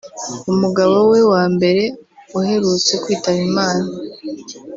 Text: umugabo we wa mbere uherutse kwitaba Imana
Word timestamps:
umugabo 0.51 0.95
we 1.11 1.19
wa 1.31 1.43
mbere 1.55 1.83
uherutse 2.39 2.93
kwitaba 3.03 3.39
Imana 3.49 3.85